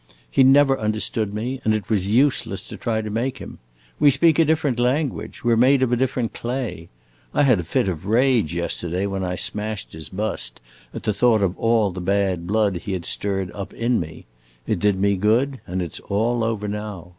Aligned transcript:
He 0.31 0.41
never 0.43 0.79
understood 0.79 1.31
me, 1.31 1.61
and 1.63 1.75
it 1.75 1.87
was 1.87 2.09
useless 2.09 2.63
to 2.63 2.75
try 2.75 3.01
to 3.01 3.11
make 3.11 3.37
him. 3.37 3.59
We 3.99 4.09
speak 4.09 4.39
a 4.39 4.45
different 4.45 4.79
language 4.79 5.43
we 5.43 5.53
're 5.53 5.57
made 5.57 5.83
of 5.83 5.93
a 5.93 5.95
different 5.95 6.33
clay. 6.33 6.89
I 7.35 7.43
had 7.43 7.59
a 7.59 7.63
fit 7.63 7.87
of 7.87 8.07
rage 8.07 8.51
yesterday 8.55 9.05
when 9.05 9.23
I 9.23 9.35
smashed 9.35 9.93
his 9.93 10.09
bust, 10.09 10.59
at 10.91 11.03
the 11.03 11.13
thought 11.13 11.43
of 11.43 11.55
all 11.55 11.91
the 11.91 12.01
bad 12.01 12.47
blood 12.47 12.77
he 12.77 12.93
had 12.93 13.05
stirred 13.05 13.51
up 13.51 13.75
in 13.75 13.99
me; 13.99 14.25
it 14.65 14.79
did 14.79 14.95
me 14.95 15.17
good, 15.17 15.61
and 15.67 15.83
it 15.83 15.93
's 15.97 15.99
all 16.09 16.43
over 16.43 16.67
now. 16.67 17.09